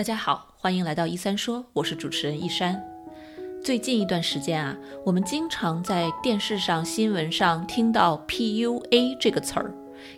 [0.00, 2.82] 大家好，欢迎来到一三说，我是主持人一山。
[3.62, 9.70] 最近一段时间啊，我们经常在电视上、新闻上听到 PUA 这个词儿，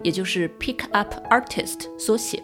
[0.04, 2.40] 也就是 Pick Up Artist 缩写。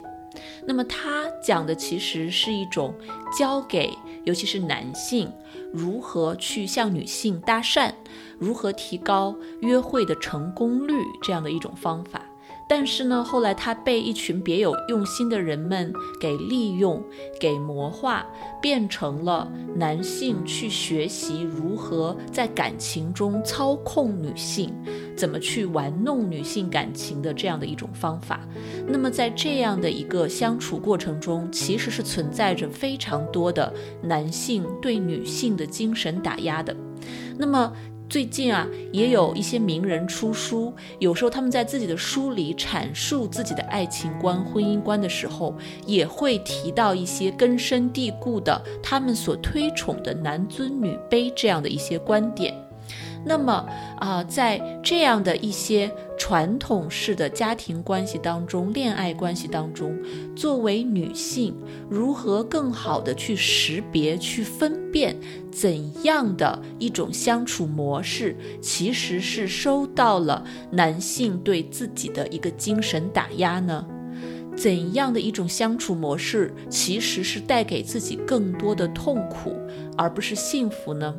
[0.66, 2.92] 那么它讲的其实是一种
[3.38, 5.32] 教给尤其是男性
[5.72, 7.92] 如何去向女性搭讪，
[8.36, 12.20] 如何提高约会的成功率这样的一种方法。
[12.68, 15.90] 但是呢，后来他被一群别有用心的人们
[16.20, 17.02] 给利用、
[17.40, 18.26] 给魔化，
[18.60, 24.70] 变成了男性去学习如何在感情中操控女性，
[25.16, 28.46] 怎么去玩弄女性感情的这样的一种方法。
[28.86, 33.72] 那么在这样的一个相处过程中，其实是存在着非常多的
[34.02, 36.76] 男性对女性的精神打压的。
[37.38, 37.72] 那么。
[38.08, 52.67] 最近啊，也有一些名人出书，有时候他们在自己的书里阐述自己的爱情观、婚姻观的时候，也会提到一些根深蒂固的他们所推崇的男尊女卑这样的一些观点。
[53.24, 53.52] 那么
[53.98, 59.96] 啊，在这样的一些传统式的家庭关系当中、恋爱关系当中，
[60.34, 61.54] 作为女性，
[61.88, 65.16] 如何更好的去识别、去分辨
[65.50, 73.86] 怎样的一种相处模式，其实是收到了男性对自己的一个精神打压呢？
[74.56, 79.54] 怎样的一种相处模式，其实是带给自己更多的痛苦，
[79.96, 81.14] 而不是幸福呢？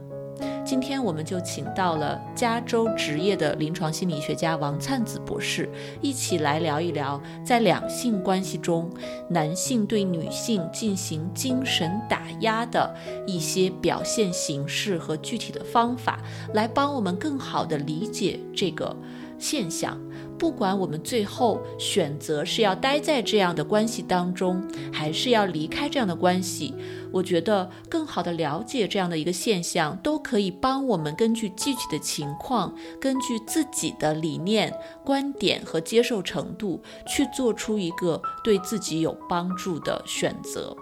[0.69, 5.67] 今天我们就请到了加州职业的临床心理学家王灿子博士，
[5.99, 8.87] 一起来聊一聊在两性关系中，
[9.31, 16.21] 男性对女性进行精神打压的一些表现形式和具体的方法，
[16.53, 18.95] 来帮我们更好地理解这个
[19.39, 19.99] 现象。
[20.39, 26.73] 不管我们最后选择是要待在这样的关系当中，还是要离开这样的关系，
[27.11, 40.73] 我觉得更好的了解这样的一个现象，都可以帮我们根据具体的情况，根据自己的理念、观点和接受程度，去做出一个对自己有帮助的选择，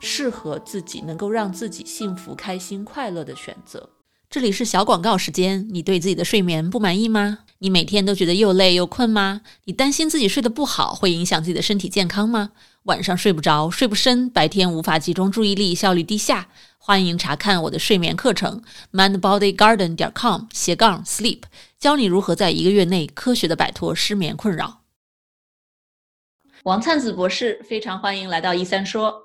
[0.00, 3.90] 适合自己，能够让自己幸福、开心、快乐的选择。
[4.30, 7.40] 这里是小广告时间，你对自己的睡眠不满意吗？
[7.62, 9.42] 你每天都觉得又累又困吗？
[9.66, 12.50] 你担心自己睡得不好会影响自己的身体健康吗？
[12.82, 16.48] 晚上睡不着，睡不深，白天无法集中注意力，效率低下？
[16.76, 21.42] 欢迎查看我的睡眠课程，mindbodygarden 点 com 斜杠 sleep，
[21.78, 24.80] 教你如何在一个月内科学的摆脱失眠困扰。
[26.64, 29.22] 王灿子博士，非常欢迎来到一三说。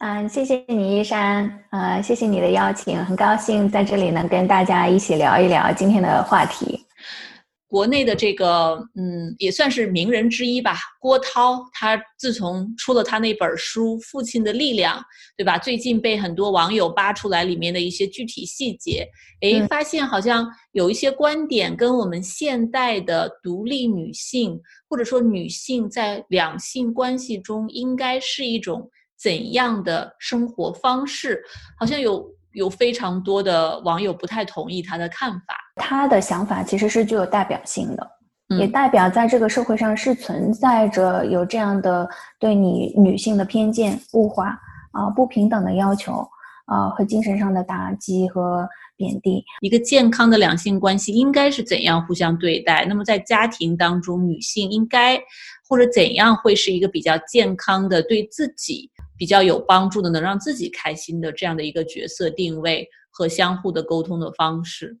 [0.00, 1.64] 嗯，谢谢你，一山。
[1.70, 6.83] 呃，谢谢你的邀请，很高兴在这里能跟大家一起聊一聊今天的话题。
[7.66, 10.76] 国内的这个，嗯，也算是名人之一吧。
[11.00, 14.98] 郭涛，他自从出了他那本书《父亲的力量》，
[15.36, 15.58] 对吧？
[15.58, 19.04] 最近被很多网友扒出来里面的一些具体细节，
[19.40, 28.88] 诶，发现好像有一些观点跟我们现代的独立女性，或者说女性在两性关系中应该是一种
[29.18, 31.42] 怎样的生活方式，
[31.78, 32.33] 好像有。
[32.54, 38.10] 有非常多的网友不太同意他的看法，他的想法其实是具有代表性的，
[38.58, 44.58] 也代表在这个社会上是存在着有这样的对你女性的偏见、物化
[44.92, 46.26] 啊、不平等的要求
[46.66, 49.44] 啊和精神上的打击和贬低。
[49.60, 52.84] 一个健康的两性关系应该是怎样互相对待？
[52.88, 55.20] 那么在家庭当中，女性应该
[55.68, 58.90] 或者怎样会是一个比较健康的对自己？
[59.16, 64.98] 比较有帮助的，能让自己开心的这样的一个角色定位和相互的沟通的方式。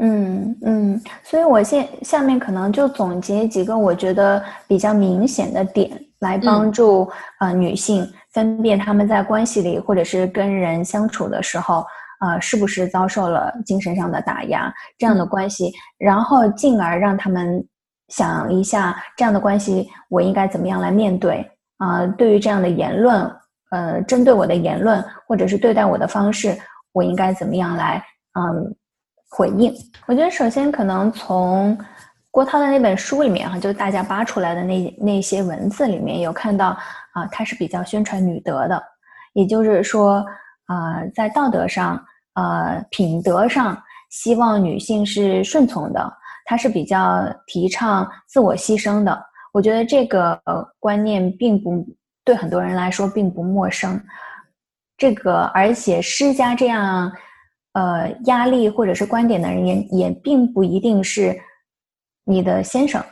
[0.00, 5.90] 嗯嗯，所以我现下面可能就总结几个我觉得比较明显的点，
[6.20, 11.84] 来帮助呃女性分辨他们在关系里或者是跟人相处的时候，
[12.20, 17.66] 呃是不是遭受了精神上的打压这样的关系，然后进而让他们
[18.06, 21.44] 想一下这样的关系我应该怎么样来面对。
[21.78, 23.30] 啊，对于这样的言论，
[23.70, 26.56] 呃，针对我的言论或者是对待我的方式，
[26.92, 28.04] 我应该怎么样来
[28.34, 28.76] 嗯
[29.30, 29.72] 回应？
[30.06, 31.78] 我觉得首先可能从
[32.30, 36.76] 郭涛的那本书里面哈，就大家扒出来的那那些文字里面有看到
[37.12, 38.82] 啊，他是比较宣传女德的，
[39.32, 40.24] 也就是说
[40.66, 42.02] 啊，在道德上、
[42.34, 43.80] 呃品德上，
[44.10, 46.12] 希望女性是顺从的，
[46.44, 49.27] 他是比较提倡自我牺牲的。
[49.58, 50.40] 我觉得这个
[50.78, 51.84] 观念并不
[52.24, 54.00] 对很多人来说并不陌生，
[54.96, 57.10] 这个而且施加这样
[57.72, 61.36] 呃压力或者是观点的人也也并不一定是
[62.22, 63.04] 你的先生，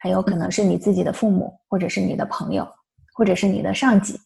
[0.00, 2.68] 很有可能是你自己的父母，或者是你的朋友，
[3.14, 4.20] 或者是你的上级。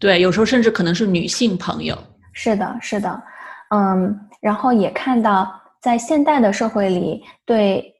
[0.00, 1.96] 对，有时候甚至可能是女性朋友。
[2.32, 3.22] 是的，是的，
[3.70, 5.48] 嗯，然后也看到
[5.80, 7.94] 在现代的社会里，对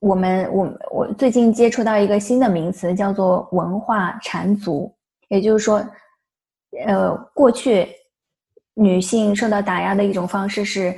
[0.00, 4.94] 我们，我我最近接触到一个新的名词，叫做文化缠足，
[5.28, 5.84] 也就是说，
[6.86, 7.88] 呃，过去
[8.74, 10.94] 女性受到打压的一种方式是，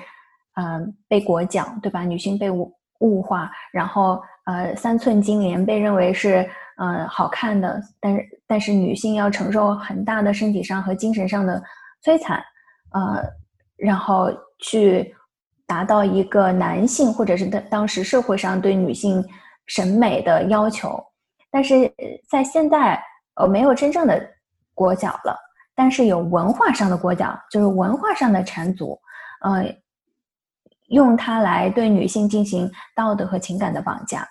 [0.55, 2.03] 嗯，被裹脚，对吧？
[2.05, 6.49] 女性被物物化，然后呃，三寸金莲被认为是
[6.79, 11.63] 嗯好看的，但是但是女性要承受很大的身体上和精神上的。
[12.01, 12.41] 摧残，
[12.93, 13.21] 呃，
[13.77, 14.31] 然后
[14.61, 15.13] 去
[15.69, 19.23] 达到一个男性或者是当当时社会上对女性
[19.67, 20.99] 审美的要求，
[21.51, 21.93] 但是
[22.29, 23.05] 在现代，
[23.35, 24.19] 呃，没有真正的
[24.75, 25.37] 裹脚了，
[25.75, 28.99] 但是有文化上的裹脚，就是文化上的缠足，
[29.43, 29.65] 呃，
[30.89, 34.27] 用它来对女性进行道德和情感的绑架。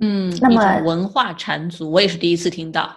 [0.00, 2.90] 嗯，那么文化缠足，我也是第一次听到。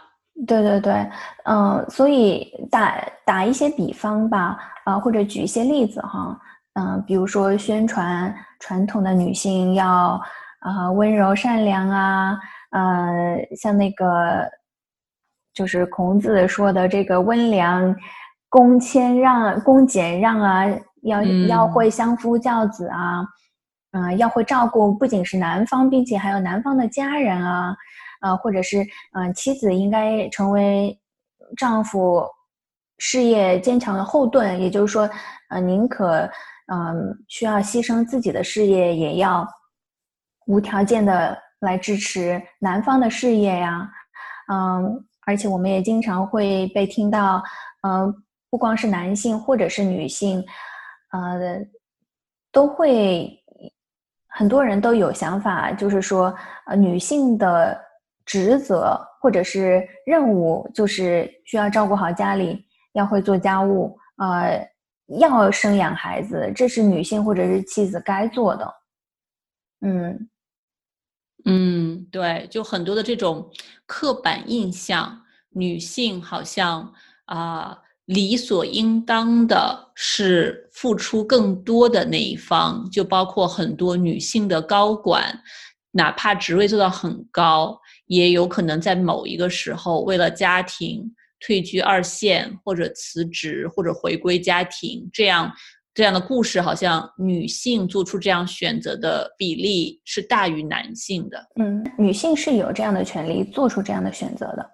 [0.48, 1.06] 对对对，
[1.44, 6.40] 嗯，所以打打一些比方吧，啊，或者举一些例子哈，
[6.74, 10.22] 嗯，比如说宣传传统的女性要
[10.60, 12.40] 啊温柔善良啊，
[12.72, 14.50] 呃，像那个
[15.54, 17.96] 就是孔子说的这个温良
[18.50, 20.66] 恭谦让恭俭让啊，
[21.04, 23.26] 要要会相夫教子啊，
[23.92, 27.76] 嗯，要会照顾不仅是男方，并且还有男方的家人啊。
[28.22, 30.96] 啊，或者是嗯，妻子应该成为
[31.58, 32.24] 丈夫
[33.00, 35.10] 事业坚强的后盾，也就是说，
[35.50, 36.30] 呃，宁可
[36.74, 39.48] 嗯需要牺牲自己的事业，也要
[40.48, 43.90] 无条件的来支持男方的事业呀。
[44.52, 47.44] 嗯，而且我们也经常会被听到，
[47.84, 48.14] 嗯，
[48.50, 50.44] 不光是男性或者是女性，
[51.12, 51.60] 呃，
[52.52, 53.30] 都会
[54.28, 56.34] 很多人都有想法，就是说，
[56.66, 57.80] 呃，女性的。
[58.24, 62.64] 职责或者是任务，就是需要照顾好家里，
[62.94, 64.66] 要会做家务，呃，
[65.20, 68.74] 要生养孩子，这是女性或者是妻子该做的。
[69.82, 70.30] 嗯
[71.46, 73.52] 嗯，对，就很多的这种
[73.86, 76.94] 刻板印象，女性好像
[77.26, 85.42] 啊理所应当的是付出更多的那一方，就包括很多女性的高管，
[85.92, 87.80] 哪怕职位做到很高。
[88.06, 95.52] 也有可能在某一个时候，为了家庭退居二线，或者辞职，或者回归家庭，这样
[95.94, 101.46] 这样的故事，好像女性做出这样选择的比例是大于男性的。
[101.60, 104.66] 嗯，女性是有这样的权利做出这样的选择的，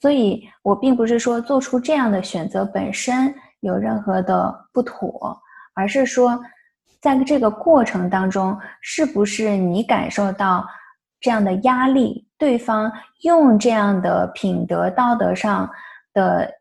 [0.00, 5.38] 所以我并不是说做出这样的选择本身有任何的不妥，
[5.74, 6.40] 而是说
[7.00, 10.66] 在这个过程当中，是不是你感受到
[11.20, 12.26] 这样的压力？
[12.38, 12.90] 对方
[13.22, 15.68] 用这样的品德道德上
[16.18, 16.52] 的，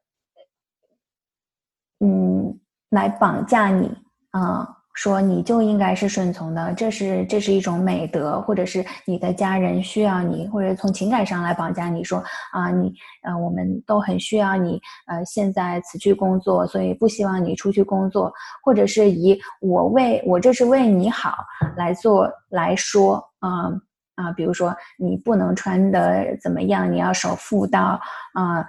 [2.00, 2.60] 嗯，
[2.92, 3.92] 来绑架你
[4.30, 12.94] 啊，说你就应该是顺从的，这是这是一种美德，或者是你的家人需要你，或者从情感上来绑架你说啊，你
[13.24, 18.32] 呃，我们都很需要你，呃，现在辞去工作，所以不希望你出去工作，
[18.64, 21.34] 或者是以我为我这是为你好
[21.76, 23.72] 来做来说啊。
[24.18, 28.02] 啊，比如说你不能穿的怎么样，你要守妇道
[28.34, 28.66] 啊，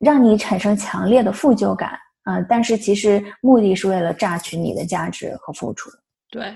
[0.00, 1.92] 让你产生强烈的负疚感
[2.24, 2.40] 啊。
[2.48, 5.88] 但是其实目的是为了榨取你的价值和付出。
[6.28, 6.52] 对，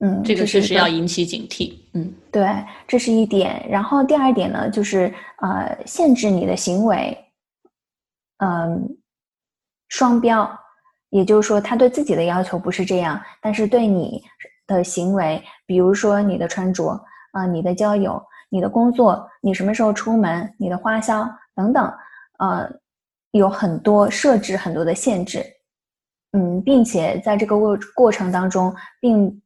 [0.00, 1.78] 嗯，这个确实要引起警惕。
[1.92, 2.48] 嗯，对，
[2.86, 3.62] 这是一点。
[3.68, 7.14] 然后第二点呢，就是呃，限制你的行为，
[8.38, 8.88] 嗯，
[9.90, 10.50] 双标，
[11.10, 14.22] 也就是说他对自己的要求不是这样，但是对你
[14.66, 16.98] 的行为，比如说你的穿着。
[17.32, 21.92] 啊，你的交友、你的工作、你什么时候出门、你的花销等等，
[22.38, 22.68] 呃，
[23.32, 25.44] 有很多设置很多的限制，
[26.32, 29.42] 嗯，并且在这个过过程当中，并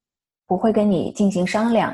[0.46, 1.90] 不会跟你进行商量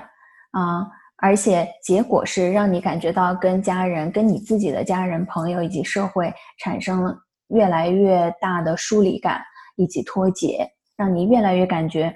[0.52, 0.87] 啊，
[1.19, 7.17] 而且结果是让你感觉到跟家人、跟你自己的家人、朋友以及社会产生了
[7.49, 9.43] 越来越大的疏离感
[9.76, 12.14] 以及脱节，让你越来越感觉。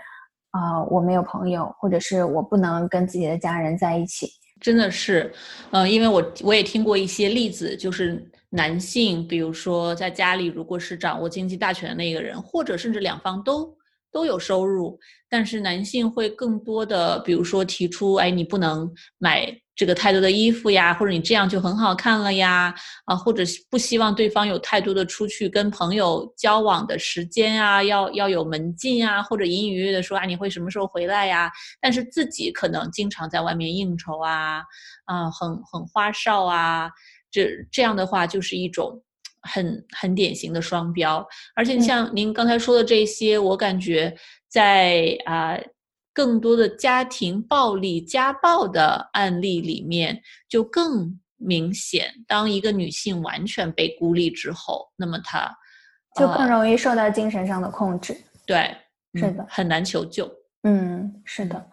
[0.51, 4.29] 啊，我没有朋友，或者是我不能跟自己的家人在一起，
[4.63, 5.31] 真的是，
[5.73, 13.77] 嗯，因为我我也听过一些例子，就是男性，比如说在家里，如果是掌握经济大权的那个人，或者甚至两方都。
[14.15, 22.75] 都有收入，但是男性会更多的，比如说提出，哎，你不能买这个太多的衣服呀，或者你这样就很好看了呀，
[23.07, 31.51] 啊，或者不希望对方有太多的出去跟朋友交往的时间啊，要要有门禁啊，或者隐隐约约的说，啊，你会什么时候回来呀？
[31.81, 34.63] 但是自己可能经常在外面应酬啊，
[35.07, 36.91] 啊，很很花哨啊，
[37.31, 39.03] 这这样的话就是一种，
[39.41, 41.27] 很很典型的双标。
[41.57, 44.15] 而且像您刚才说的这些，我感觉
[44.49, 45.59] 在啊
[46.13, 52.13] 更多的家庭暴力、家暴的案例里面就更明显。
[52.27, 55.51] 当一个女性完全被孤立之后，那么她
[56.17, 58.17] 就更容易受到精神上的控制。
[58.47, 58.77] 对，
[59.15, 60.31] 是的，很难求救。
[60.65, 61.67] 嗯，是的。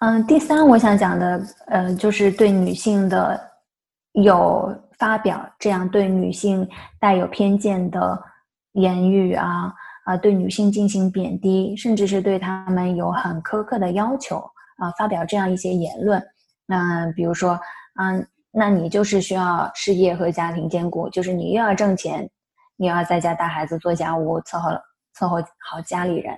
[0.00, 3.38] 嗯，第三我想讲的，呃，就是对女性的
[4.12, 8.18] 有发表这样对女性带有偏见的
[8.72, 9.72] 言语啊
[10.04, 14.38] 啊，对女性进行贬低，甚至是对他们有很苛刻的要求
[14.78, 16.22] 啊，发表这样一些言论。
[16.66, 17.58] 那比如说，
[18.00, 22.28] 嗯，那你就是需要事业和家庭兼顾，就是你又要挣钱，
[22.76, 24.70] 你又要在家带孩子、做家务、伺候
[25.16, 26.36] 伺候好家里人，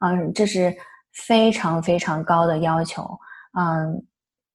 [0.00, 0.74] 嗯，这是。
[1.26, 3.02] 非常非常高的要求，
[3.58, 4.04] 嗯，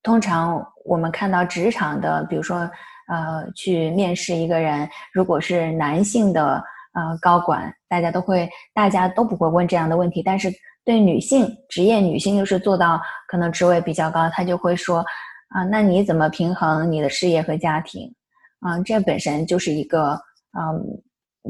[0.03, 2.69] 通常我们看到职场的，比如说，
[3.07, 10.51] 呃，去面试一个人，如果是男性的呃高管，大家都会，大家都不会问这样的问题，但是
[10.83, 15.05] 对女性职业女性，就是做到可能职位比较高，她就会说，
[15.49, 18.13] 啊，那你怎么平衡你的事业和家庭？
[18.59, 20.19] 啊，这本身就是一个
[20.57, 21.03] 嗯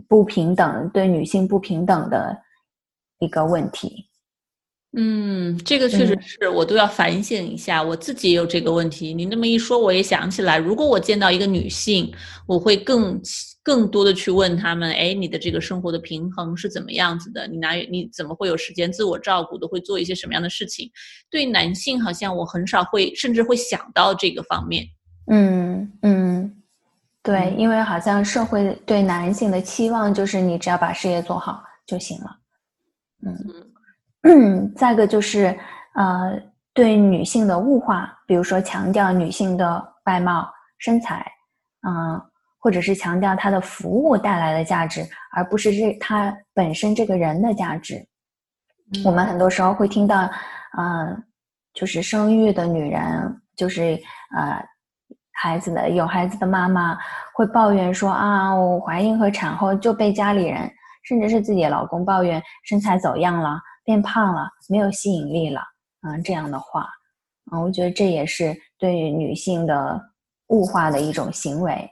[0.07, 2.37] 不平等，对女性不平等的
[3.19, 4.07] 一个问题。
[4.97, 9.13] 嗯，这个确实是我都要反省一下，我自己也有这个问题。
[9.13, 12.13] 您这么一说，我也想起来，如果我见到一个女性，
[12.45, 13.17] 我会更
[13.63, 17.47] 更多的去问他们：哎，你的这个生活的平衡是怎么样子的？
[17.47, 19.57] 你哪你怎么会有时间自我照顾？
[19.57, 20.89] 的会做一些什么样的事情？
[21.29, 24.85] 对男性，好像我很少会，甚至会想到这个方面。
[25.31, 26.63] 嗯嗯，
[27.23, 32.37] 对，因为好像社会对男性的期望就是你只要把事业做好就行了。
[33.25, 33.71] 嗯。
[34.23, 35.57] 嗯， 再一个就是，
[35.95, 36.39] 呃，
[36.73, 41.25] 对女性的物化，比如说强调女性的外貌、身材，
[41.87, 42.21] 嗯，
[42.61, 45.03] 或者是强调他的服务带来的价值，
[45.33, 48.05] 而不是这他本身这个人的价值。
[49.03, 50.29] 我们很多时候会听到，
[50.77, 51.23] 嗯，
[51.73, 53.99] 就是生育的女人，就是
[54.37, 54.63] 呃，
[55.33, 56.97] 孩子的有孩子的妈妈
[57.33, 60.71] 会抱怨说啊，我怀孕和产后就被家里人，
[61.03, 63.59] 甚至是自己的老公抱怨身材走样了。
[63.83, 65.59] 变胖了，没有吸引力了，
[66.07, 66.87] 嗯，这样的话，
[67.51, 69.99] 嗯，我觉得这也是对女性的
[70.49, 71.89] 物化的一种行为。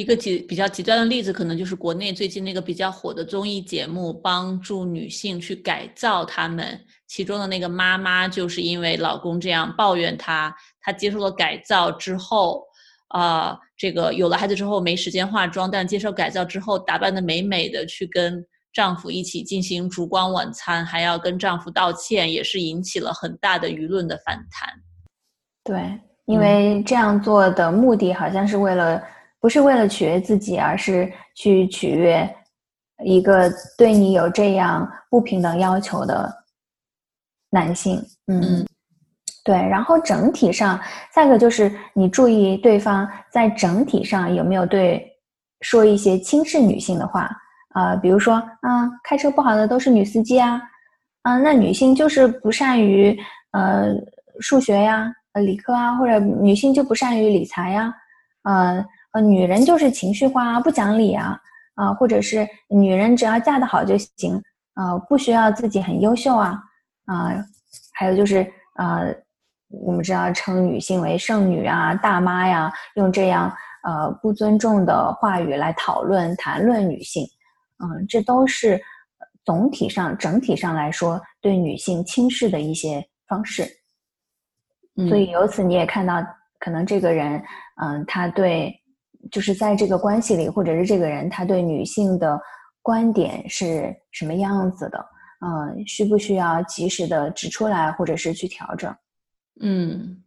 [0.00, 6.80] 一个极比较极端的例子，可能就是国内最近那个比较火的综艺节目，帮助女性去改造她们。
[7.06, 12.64] 其中的那个妈妈，就是因为老公这样抱怨她，她接受了改造之后，
[13.08, 18.44] 啊，这个有了孩子之后没时间化妆，但接受改造之后，打扮的美美的去跟。
[18.74, 24.68] 丈夫一起进行烛光晚餐，还要跟丈夫道歉，也是引起了很大的舆论的反弹。
[25.62, 29.00] 对，因为这样做的目的好像是为了，
[29.44, 32.26] 不是为了取悦自己，而是去取悦
[33.04, 36.34] 一个对你有这样不平等要求的
[37.50, 38.02] 男性。
[38.26, 38.66] 嗯，
[39.44, 39.54] 对。
[39.54, 40.80] 然后整体上，
[41.12, 45.06] 再一个就是你注意对方在整体上有没有对
[45.60, 47.30] 说一些轻视女性的话。
[47.74, 50.58] 啊，比如说，啊，开车不好的都是女司机啊，
[51.20, 53.14] 啊，那女性就是不善于
[53.52, 53.88] 呃
[54.40, 57.94] 数学呀，呃理科啊，或者女性就不善于理财呀，
[58.44, 58.82] 呃
[59.14, 61.40] 呃，女人就是情绪化啊，不讲理啊，
[61.74, 64.42] 啊，或者是女人只要嫁得好就行，
[64.74, 66.60] 啊，不需要自己很优秀啊，
[67.06, 67.32] 啊，
[67.92, 68.44] 还有就是
[68.76, 69.14] 呃，
[69.68, 73.54] 我们知道称女性为剩女啊、大妈呀，用这样
[73.84, 77.24] 呃不尊重的话语来讨论谈论女性。
[77.78, 78.80] 嗯，这都是
[79.44, 83.64] 总体上、整体上来说对女性轻视的一些方式。
[85.08, 86.16] 所以由此你也看到，
[86.58, 87.40] 可能这个人，
[87.80, 88.72] 嗯，他对
[89.30, 92.38] 就是在这个关系里，或者是这个人他对女性的
[92.82, 94.98] 观点是什么样子的？
[95.46, 98.94] 嗯，需不需要及时的指出来，或者是去调整？
[99.60, 100.22] 嗯，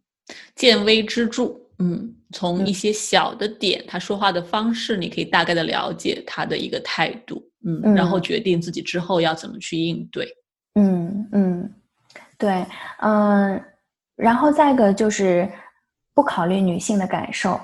[0.54, 1.54] 见微知著。
[1.80, 10.28] 嗯，从一些小的点，他说话的方式，你可以大概的了解他的一个态度，嗯，然后决定自己之后要怎么去应对。
[10.74, 11.72] 嗯嗯，
[12.36, 12.66] 对，
[13.00, 13.64] 嗯，
[14.16, 15.48] 然后再一个就是
[16.14, 17.60] 不考虑女性的感受，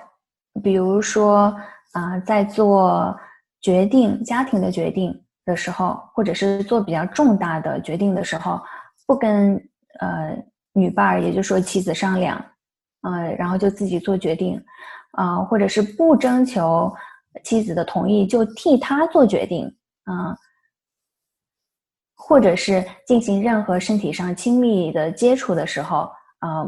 [0.62, 1.54] 比如说
[1.92, 3.18] 啊，在做
[3.60, 8.60] 决定、家庭的决定的时候，或者是做比较重大的决定的时候，
[9.06, 9.54] 不跟
[10.00, 10.36] 呃
[10.72, 12.44] 女伴儿，也就是说妻子商量。
[13.02, 14.58] 呃，然后就自己做决定，
[15.10, 16.90] 啊，或者是不征求
[17.42, 19.66] 妻子的同意就替他做决定，
[20.04, 20.34] 啊，
[22.14, 26.64] 或者是进行任何身体上亲密的接触的时候，啊，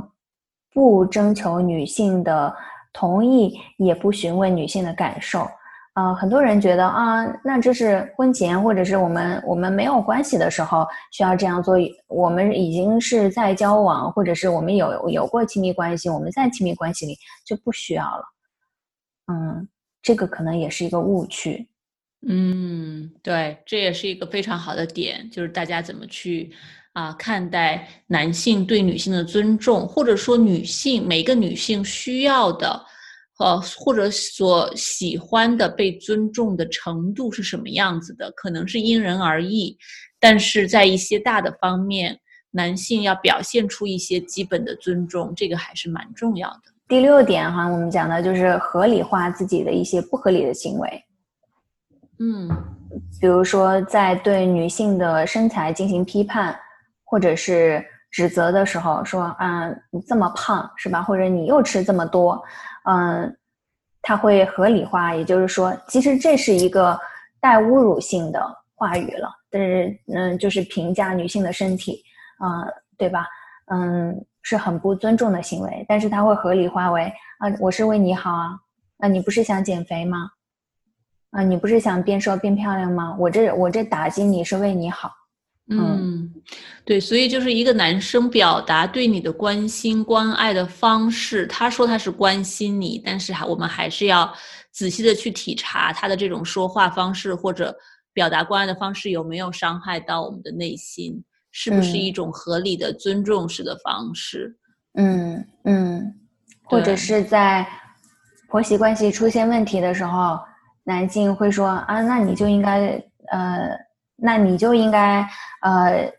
[0.74, 2.54] 不征求女性的
[2.98, 5.46] 同意，也不询问女性的感受，
[5.96, 11.76] 呃，很多人觉得啊，那这是婚前或者是我们我们没有关系的时候需要这样做。
[12.08, 18.24] 我们已经是在交往，或者是我们有有过亲密关系，我们在亲密关系里就不需要了。
[19.30, 19.68] 嗯，
[20.00, 21.68] 这个可能也是一个误区。
[22.26, 26.50] 嗯，对，这也是一个非常好的点，就是大家怎么去
[26.96, 32.82] 啊看待男性对女性的尊重，或者说女性每个女性需要的。
[33.38, 39.76] 呃，或者所喜欢的被尊重的程度是什么样子的，可能是因人而异。
[40.18, 42.18] 但是在一些大的方面，
[42.52, 46.62] 男性要表现出一些基本的尊重，这个还是蛮重要的。
[46.88, 51.04] 第六点哈，我们讲的就是合理化自己的一些不合理的行为。
[52.18, 52.48] 嗯，
[53.20, 56.58] 比如说在对女性的身材进行批判，
[57.08, 61.02] 或者是指责的时候，说啊，你这么胖是吧？
[61.02, 62.42] 或者你又吃这么多。
[62.84, 63.36] 嗯，
[64.02, 66.98] 他会合理化，也就是说，其实这是一个
[67.40, 68.44] 带侮辱性的
[68.74, 69.30] 话语了。
[69.50, 72.02] 但是，嗯，就是评价女性的身体，
[72.38, 72.66] 啊，
[72.98, 73.26] 对吧？
[73.66, 75.86] 嗯，是很不尊重的行为。
[75.88, 77.04] 但是他会合理化为
[77.38, 78.58] 啊，我是为你好啊，
[78.98, 80.30] 啊，你不是想减肥吗？
[81.30, 83.16] 啊，你不是想变瘦变漂亮吗？
[83.18, 85.12] 我这我这打击你是为你好。
[85.68, 86.32] 嗯，
[86.84, 94.32] 对，所以就是一个男生表达对你的关心关爱的方式，他说他是关心你，但是还我们还是要
[94.70, 97.76] 仔细的去体察他的这种说话方式或者
[98.12, 101.20] 表达关爱的方式有没有伤害到我们的内心，
[101.50, 104.56] 是不是一种合理的尊重式的方式？
[104.94, 106.14] 嗯嗯，
[106.62, 107.66] 或者是在
[108.46, 110.38] 婆媳关系出现问题的时候，
[110.84, 113.85] 男性会说啊，那你就应该呃。
[114.16, 115.26] 那你就应该
[115.60, 116.10] 呃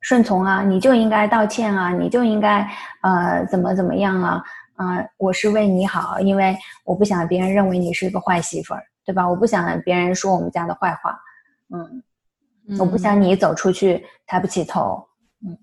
[0.00, 2.68] 顺从啊，你就应该道歉啊，你就应该
[3.02, 4.42] 呃怎么怎么样啊？
[4.74, 9.28] 啊，我是为你好，因为我不想别人认为你是一个坏媳妇儿，对吧？
[9.28, 11.16] 我不想别人说我们家的坏话，
[11.72, 12.02] 嗯，
[12.80, 15.06] 我不想你走出去抬不起头，
[15.46, 15.58] 嗯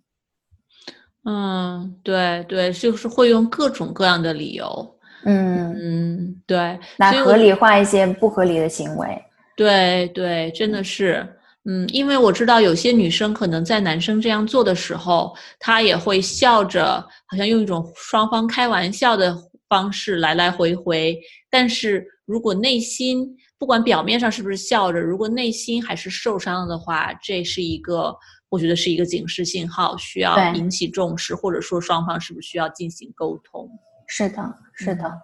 [1.26, 4.96] 嗯，对对，就是会用各种各样的理由，
[5.26, 9.22] 嗯嗯，对，来合理化一些不合理的行为，
[9.58, 11.28] 对对，真的是。
[11.72, 21.16] 嗯，因为我知道有些女生可能在男生这样做的时候，她也会笑着，好像用一种双方开玩笑的方式来来回回。
[21.48, 28.18] 但是如果内心不管表面上是不是笑着，如果内心还是受伤了的话，这是一个
[28.50, 33.70] 我觉得是一个警示信号，需要引起重视，或者说双方是不是需要进行沟通？
[34.08, 35.22] 是的，是的，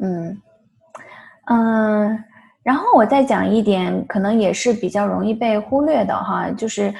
[0.00, 0.42] 嗯
[1.46, 2.24] 嗯。
[2.66, 6.92] 然后我再讲一点，可能也是比较容易被忽略的哈，就是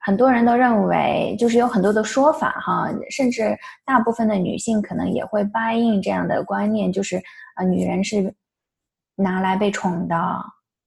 [0.00, 3.56] 很多人都认为，就是有很多的说法哈，甚至
[3.86, 7.16] 大部分的女性可能也会答应这样的观念，就是
[7.54, 8.34] 啊，女人是
[9.14, 10.16] 拿来被宠的，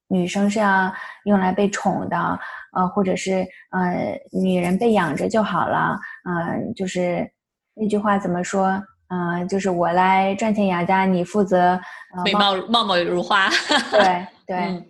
[0.09, 0.93] 女生是要
[1.23, 2.39] 用来被宠的，
[2.73, 7.25] 呃，或者是呃，女人被养着就好了，嗯，就是
[7.75, 8.83] 那句话怎么说？
[9.13, 11.77] 嗯，就是我来赚钱养家，你负责
[12.23, 13.49] 美貌貌貌如花。
[13.91, 14.83] 对 对，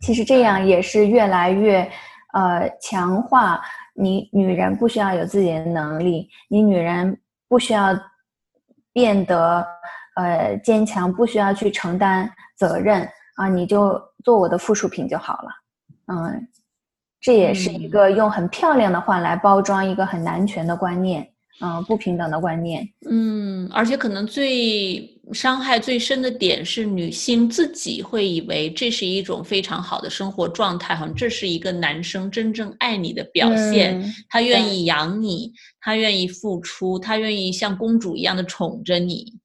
[0.00, 1.88] 其实这样也是越来越
[2.32, 3.60] 呃强化
[3.94, 7.16] 你女人不需要有自己的能力，你女人
[7.48, 7.96] 不需要
[8.92, 9.64] 变得
[10.16, 15.48] 呃坚强，不需要去承担责任啊，你就做我的附属品就好了。
[16.06, 16.48] 嗯，
[17.20, 21.24] 这也是一个用很漂亮的话来包装一个很男权的观念。
[21.60, 22.88] 嗯，不平等的观念。
[23.08, 34.14] 嗯，而且可能最伤害最深的点是，女性自己会以为这是一种非常好的生活状态，好像这是一个男生真正爱你的表现。
[34.28, 39.37] 他愿意养你，他愿意付出，他愿意像公主一样的宠着你。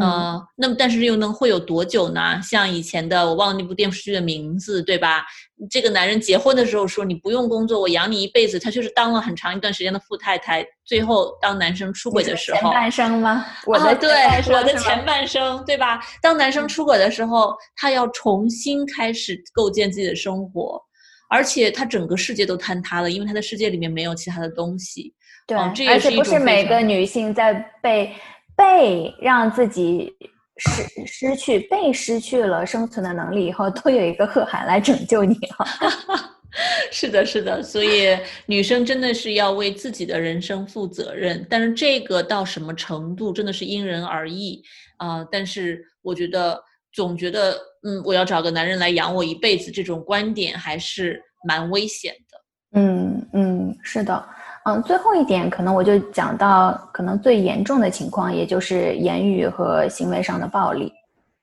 [0.00, 2.40] 嗯，那么但是又能会有多久呢？
[2.42, 5.24] 像以前的，我忘了那部电视剧的名字，对吧？
[5.70, 10.66] 这个男人结婚的时候说你不用工作，我养你一辈子，他就是当了很长一段时间的富太太。
[10.84, 13.46] 最后当男生出轨的时候，前半生吗？
[13.72, 14.10] 啊，对，
[14.52, 16.00] 我的前半生，对吧？
[16.20, 20.82] 当男生出轨的时候，他要重新开始构建自己的生活，
[21.30, 25.14] 而且他整个世界都坍塌了，因为他的世界里面没有其他的东西。
[25.46, 28.12] 对，而且不是每个女性在被。
[28.56, 30.12] 被让自己
[30.56, 35.66] 失失去被失去了生存的能力以后，都有一个贺涵来拯救你哈。
[36.92, 44.62] 是的，是的，所以女生真的是要为自己的人生负责任，但是这个到什么程度真的是因人而异
[44.98, 45.26] 啊。
[45.32, 46.62] 但是我觉得
[46.92, 52.80] 总觉得，嗯，我要找个男人来养我一辈子，这种观点还是蛮危险的。
[52.80, 54.24] 嗯嗯，是的。
[54.64, 60.92] 嗯，最后一点可能我就讲到可能最严重的情况，也就是言语和行为上的暴力。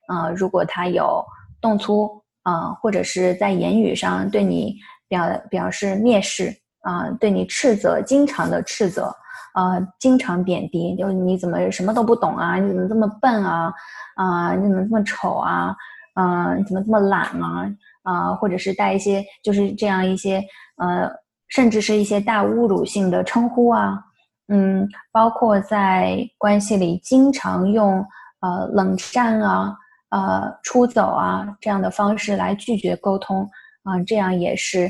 [0.07, 1.23] 啊，如果他有
[1.61, 2.09] 动粗
[2.43, 4.75] 啊，或者是在言语上对你
[5.07, 9.13] 表表示蔑视啊，对你斥责，经常的斥责，
[9.53, 12.57] 呃，经常贬低，就你怎么什么都不懂啊？
[12.57, 13.71] 你怎么这么笨啊？
[14.15, 15.75] 啊，你怎么这么丑啊？
[16.15, 17.71] 啊，你怎么这么懒啊？
[18.03, 20.43] 啊，或者是带一些就是这样一些
[20.77, 21.07] 呃，
[21.51, 24.03] 甚至是一些大侮辱性的称呼啊，
[24.47, 28.03] 嗯，包括在关系里经常用
[28.39, 29.75] 呃冷战啊、
[30.09, 33.47] 呃出走啊这样的方式来拒绝沟通
[33.83, 34.89] 啊，这样也是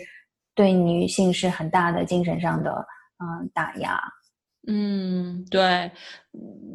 [0.56, 2.71] 对女性是很大的精神上的
[3.17, 4.00] 嗯打压。
[4.67, 5.91] 嗯，对，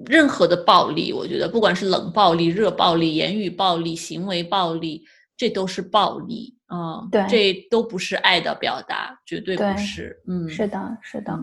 [0.07, 5.05] 任何的暴力，我觉得不管是冷暴力、热暴力、言语暴力、行为暴力。
[5.38, 7.07] 这都是暴力啊！
[7.13, 10.21] 对，这都不是爱的表达，绝对不是。
[10.27, 11.39] 嗯，是的，是的。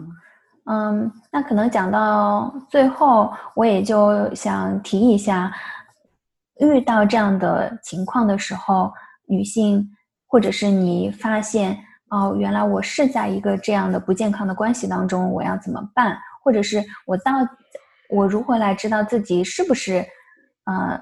[0.66, 5.52] 嗯，那可能讲到最后，我也就想提一下，
[6.60, 8.92] 遇到这样的情况的时候，
[9.26, 9.90] 女性
[10.28, 11.78] 或者是你发现
[12.10, 16.18] 哦，原来我是在一个这样的不健康的关系当中，我要怎么办？
[16.44, 17.32] 或者是我到
[18.10, 20.06] 我如何来知道自己是不是
[20.66, 21.00] 呃。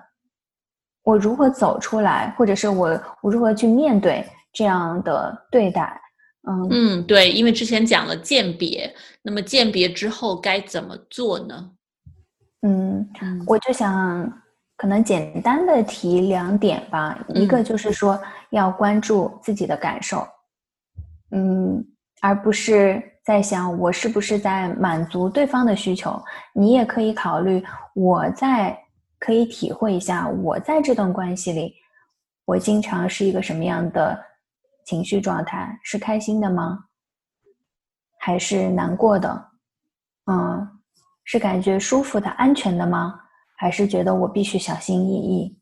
[1.03, 5.99] 我如何走出来，或者是我我如何去面对这样的对待？
[6.47, 11.71] 嗯嗯，对，因为之前讲了鉴别，那么鉴别之后该怎么做呢？
[12.61, 13.07] 嗯，
[13.47, 14.31] 我就想
[14.77, 18.19] 可能简单的提两点吧，一个就是说
[18.51, 20.27] 要关注自己的感受，
[21.31, 21.83] 嗯，
[22.21, 26.21] 而不是在想我是不是在满足对方的需求。
[26.53, 27.63] 你也可以考虑
[27.95, 28.77] 我在。
[29.21, 31.75] 可以体会一下，我在这段关系里，
[32.43, 34.19] 我经常是一个什么样的
[34.83, 35.79] 情绪状态？
[35.83, 36.85] 是开心的吗？
[38.19, 39.51] 还是难过的？
[40.25, 40.67] 嗯，
[41.23, 43.21] 是感觉舒服的、安全的吗？
[43.55, 45.61] 还是觉得我必须小心翼翼，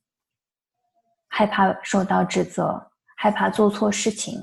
[1.28, 4.40] 害怕受到指责，害怕做错事情？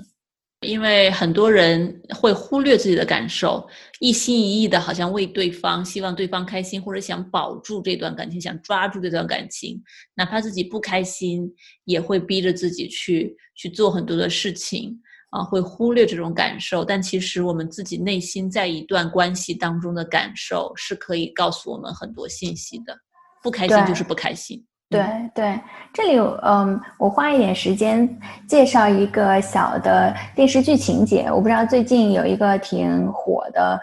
[0.62, 3.68] 因为很多人会忽略自己的感受，
[4.00, 9.80] 一心一意的，好像为对方，希望对方开心，或者想保住这段感情，想抓住这段感情，
[10.14, 14.98] 哪怕自己不开心，也会逼着自己去去做很多的事情
[15.30, 16.82] 啊，会忽略这种感受。
[16.82, 22.98] 但其实我们自己内心在一段关系当中的感受，是可以告诉我们很多信息的。
[23.42, 24.64] 不开心就是不开心。
[24.88, 25.60] 对对，
[25.92, 28.08] 这里嗯，我花一点时间
[28.46, 31.26] 介绍一个小的电视剧情节。
[31.30, 33.80] 我不知道最近有一个挺火的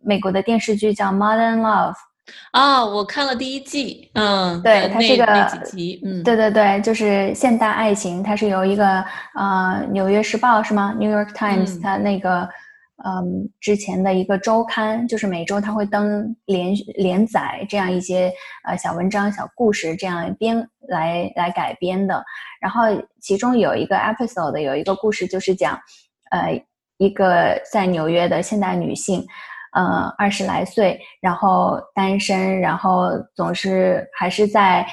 [0.00, 1.92] 美国的电视剧叫《Modern Love》
[2.52, 10.94] 啊，我看了第一季，嗯，对，它是个那几集，嗯，对对对，就是现代爱情，它是由一个呃《纽约时报》是吗？
[10.98, 12.48] 《New York Times》它那个。
[13.04, 18.32] 嗯，之前的一个周刊，就是每周他会登连连载这样一些
[18.64, 22.24] 呃小文章、小故事，这样编来来改编的。
[22.60, 22.82] 然后
[23.20, 25.78] 其中有一个 episode 有一个故事，就是讲
[26.32, 26.60] 呃
[26.96, 29.24] 一个在纽约的现代女性，
[29.74, 34.84] 呃二十来岁，然后单身，然后总是还是在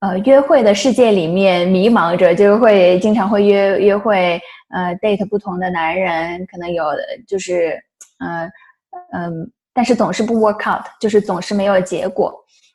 [0.00, 4.40] 呃约会的世界里面迷茫着，就是会经常会约约会。
[4.68, 6.84] 呃，date 不同的男人，可能有
[7.28, 7.80] 就是，
[8.18, 8.50] 嗯
[9.12, 12.34] 嗯，但是总是不 work out，就是总是没有结果。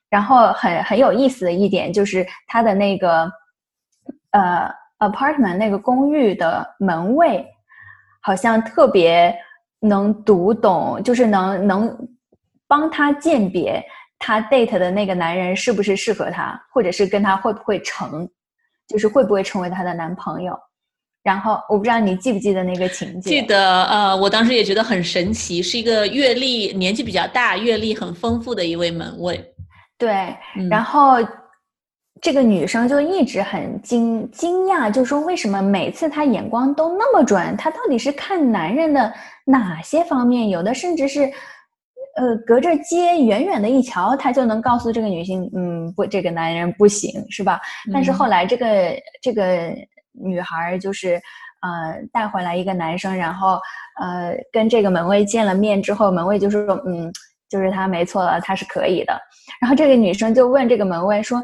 [0.10, 3.30] 然后很很有意思的一点就是，他的那个
[4.32, 7.46] 呃 apartment 那个公寓的门卫，
[8.22, 9.36] 好像特别
[9.82, 12.08] 能读懂，就是能能
[12.68, 13.84] 帮他鉴别
[14.22, 18.30] 他 date 的那个男人是不是适合他，或者是跟他会不会成，
[18.88, 20.56] 就是会不会成为他的男朋友。
[21.24, 23.30] 然后我不知道你记不记得那个情节？
[23.30, 29.44] 记得，呃，我当时也觉得很神奇，是一个阅历年纪比较大、阅历很丰富的一位门卫。
[29.98, 30.36] 对，
[30.70, 31.18] 然后
[32.22, 37.56] 这个女生就一直很惊惊讶，就说为什么每次她眼光都那么准？
[37.56, 39.14] 她到底是看男人的
[39.46, 40.50] 哪些方面？
[40.50, 41.32] 有的甚至是，
[42.16, 47.60] 呃，隔着街远远的一瞧，他就能告诉这个女性，嗯，不，这个男人不行，是吧？
[47.94, 48.68] 但是后来这个
[49.22, 49.74] 这个。
[50.14, 51.16] 女孩就是，
[51.62, 53.58] 呃，带回来一个男生，然后，
[53.98, 57.10] 呃，跟这个门卫见了面之后，门卫就说，嗯，
[57.48, 59.18] 就是他没错了，他是可以的。
[59.62, 61.42] 然后这个女生就问这个门卫说，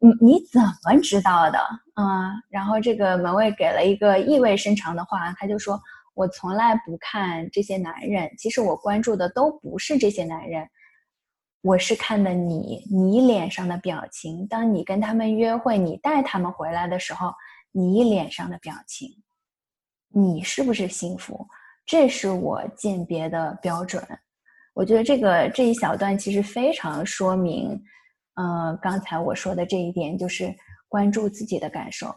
[0.00, 1.58] 你你怎么知道的？
[1.96, 5.80] 嗯，然后这个门卫给了一个意味深长的话，他就说，
[6.14, 10.68] 我从来不看这些男人，其实我关注的都不是这些男人，
[11.62, 14.46] 我是看的你，你脸上的表情。
[14.46, 17.32] 当你跟他们约会，你带他们回来的时候。
[17.72, 19.08] 你脸上的表情，
[20.08, 21.46] 你是不是幸福？
[21.86, 24.04] 这是我鉴别的标准。
[24.74, 27.80] 我觉得这个这一小段其实非常说明，
[28.34, 30.52] 嗯，刚才我说的这一点，就是
[30.88, 32.12] 关注自己的感受，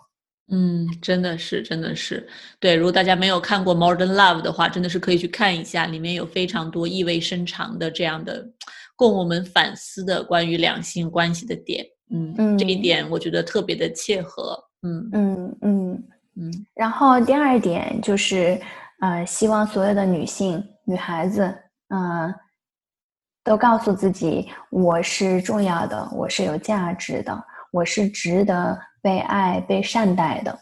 [0.51, 2.27] 嗯，真的是，真的是，
[2.60, 2.75] 对。
[2.75, 8.45] 如果大家没有看过《Modern Love》的话，真的是可以去看一下，里面有非常多意味深长的这样的
[8.95, 11.86] 供我们反思的关于两性关系的点。
[12.12, 14.62] 嗯，嗯这一点我觉得特别的切合。
[14.82, 16.03] 嗯嗯嗯
[16.36, 16.65] 嗯。
[16.75, 18.60] 然后第二点就是，
[18.99, 21.43] 呃，希望所有的女性、女孩子，
[21.88, 22.32] 嗯，
[23.45, 28.77] 都告诉自己，我是重要的，我是有价值的，我是值得。
[29.03, 30.59] 被爱、被善待的，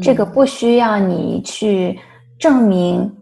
[0.00, 1.98] 这个不需要你去
[2.38, 3.14] 证明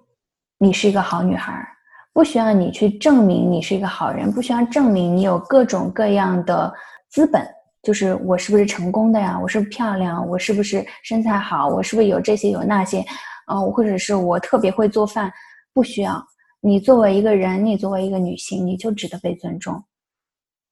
[0.59, 1.67] 你是一个好女孩，
[2.13, 6.71] 不需要你去证明你是一个好人，不需要证明你有各种各样的
[7.09, 7.43] 资本，
[7.83, 9.39] 就是我是不是成功的呀？
[9.41, 10.25] 我是不是漂亮？
[10.29, 11.69] 我是不是身材好？
[11.69, 13.03] 我是不是有这些有那些？
[13.51, 15.33] 嗯，或者是我特别会做饭？
[15.73, 16.23] 不需要。
[16.61, 19.83] 你作为一个人，你作为一个女性，你就值得被尊重。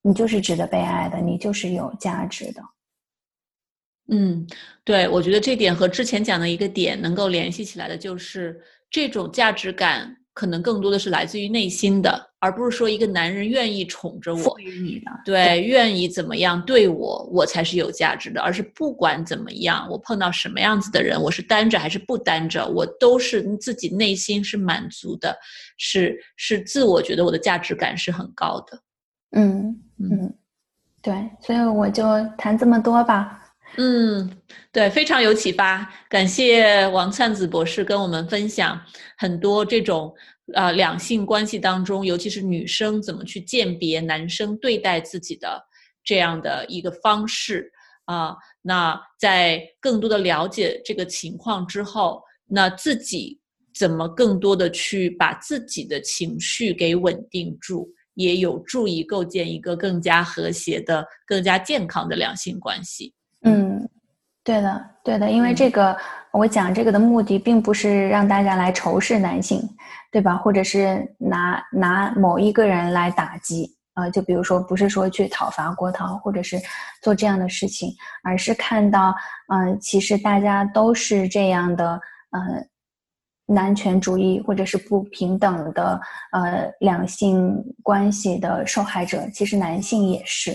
[0.08, 2.62] 你就是值得被爱的，你就是有价值的。
[4.10, 4.46] 嗯，
[4.82, 8.58] 对，我觉得这点和之前讲的一个点能够联系起来的，就是
[8.90, 25.36] 这种价值感可能更多的是来自于内心的，而不是说一个男人愿意宠着我，你的，对，愿意怎么样对我，我才是有价值的，而是不管怎么样，我碰到什么样子的人，我是单着还是不单着，我都是自己内心是满足的，
[25.76, 28.80] 是是自我觉得我的价值感是很高的。
[29.32, 29.82] 嗯。
[30.00, 30.32] 嗯，
[31.02, 32.04] 对，所以我就
[32.36, 33.42] 谈这么多吧。
[33.76, 34.30] 嗯，
[34.70, 35.92] 对，非常有启发。
[36.08, 38.80] 感谢王灿子博士跟我们分享
[39.16, 40.14] 很多这种
[40.54, 45.60] 呃两性关系当中，尤其是女生怎么去鉴别男生对待自己的
[46.04, 47.68] 这样的一个方式
[48.04, 48.36] 啊。
[48.62, 53.40] 那在更多的了解这个情况之后，那自己
[53.74, 57.92] 怎么更多的去把自己的情绪给稳定住？
[58.18, 63.14] 也有助于构建一个更加和谐的、更加健康的两性关系。
[63.44, 63.88] 嗯，
[64.42, 65.96] 对的，对的，因为这个
[66.32, 69.62] 我讲这个的目的，并不是让大家来仇视男性，
[70.10, 70.36] 对吧？
[70.36, 74.10] 或者是拿拿某一个人来打击啊？
[74.10, 76.60] 就比如说，不是说去讨伐郭涛，或者是
[77.00, 79.14] 做这样的事情，而是看到，
[79.54, 82.00] 嗯，其实大家都是这样的，
[82.30, 82.68] 嗯。
[83.48, 86.00] 男权主义或者是不平等的
[86.32, 90.54] 呃两性关系的受害者，其实男性也是。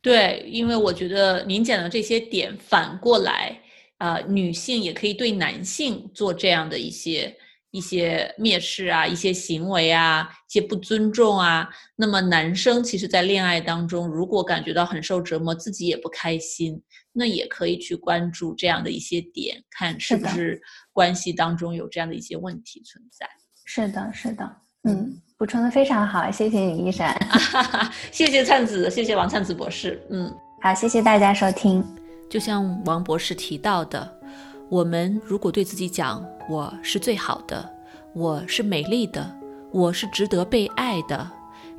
[0.00, 3.58] 对，因为我觉得您讲的这些点，反过来
[3.98, 7.36] 啊，女性也可以对男性做这样的一些。
[7.70, 11.68] 一些蔑视啊，一些行为啊，一些不尊重啊。
[11.96, 20.60] 那么男生其实，在恋爱当中，如果感觉到很受折磨，自己也不开心，那也可以去关注这样的一些点，看是不是
[20.92, 23.28] 关系当中有这样的一些问题存在。
[23.64, 27.16] 是的，是的，嗯，补充的非常好，谢谢你，一闪，
[28.10, 31.84] 谢谢灿子，谢谢王灿子博士，嗯，好，谢谢大家收听。
[32.28, 34.19] 就像王博士提到的。
[34.70, 37.68] 我们如果对自己讲“我是最好的，
[38.14, 39.36] 我是美丽的，
[39.72, 41.28] 我是值得被爱的”，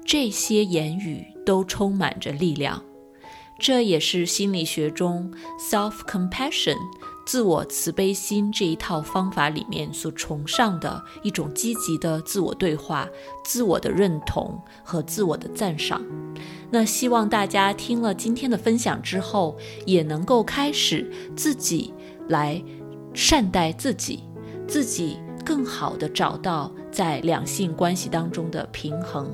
[0.04, 2.84] 这些言语都充满着力量。
[3.58, 6.76] 这也是心理学中 self-compassion
[7.26, 13.08] 自我慈悲心这一套方法里面所崇尚的一种积极的自我对话、
[13.46, 16.02] 自我的认同和自我的赞赏。
[16.70, 21.94] 那希望大家听了今天的分享之后，也能够开始自己
[22.28, 22.62] 来。
[23.14, 24.24] 善待自己，
[24.68, 29.30] 自己更好的找到在两性关系当中的平衡。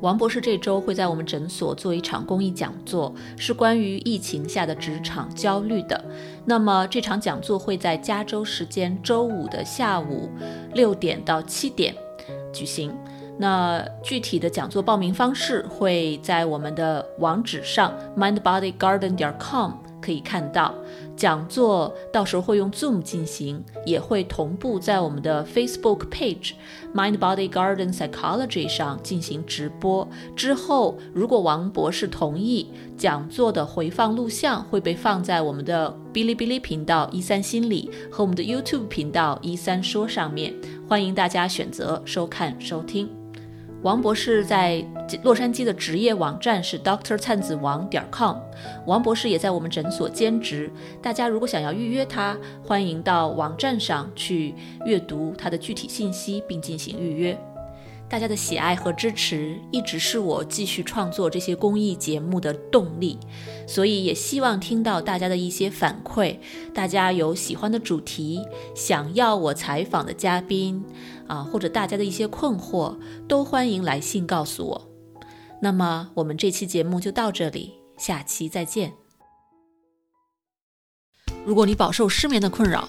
[0.00, 6.02] 王博士这周会在我们诊所做一场公益讲座，是关于疫情下的职场焦虑的。
[6.46, 10.30] 那么这场讲座会在加州时间周五的下午
[10.72, 11.94] 六点到七点
[12.50, 12.96] 举行。
[13.38, 20.74] 那具体的讲座报名方式会在我们的网址上 mindbodygarden 点 com 可以看到。
[21.20, 26.52] 讲座到时候会用 Zoom 进行，也会同步在我们的 Facebook page
[26.94, 30.08] Mind Body Garden Psychology 上进行直播。
[30.34, 40.54] 之后，如果王博士同意，讲座的回放录像会被放在我们的哔哩哔哩频道一三心理和我们的 YouTube 频道一三说上面，
[40.88, 43.19] 欢迎大家选择收看收听。
[43.82, 44.84] 王博士在
[45.22, 48.36] 洛杉矶的职业网站是 Doctor 灿子王点 com，
[48.84, 50.70] 王博士也在我们诊所兼职。
[51.00, 57.38] 大家如果想要预约他，欢迎到网站上去阅读他的具体信息并进行预约。
[58.10, 63.16] 大家的喜爱和支持一直是我继续创作这些公益节目的动力，
[63.68, 66.36] 所以也希望听到大家的一些反馈。
[66.74, 68.44] 大家有喜欢的主题，
[68.74, 70.84] 想要我采访的嘉宾
[71.28, 74.90] 啊，或者大家的一些困惑，都欢迎来信告诉我。
[75.62, 78.92] 那么我们这期节目就到这里，下期再见。
[81.44, 82.88] 如果你饱受失眠的困扰，